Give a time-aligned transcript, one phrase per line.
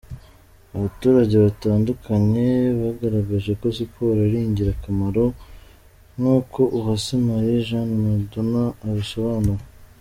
[0.75, 2.47] Abaturage batandukanye
[2.81, 5.25] bagaragaje ko siporo ari ingira akamaro;
[6.17, 9.63] nkuko Uwase Marie Jeanne Madona abisobanura.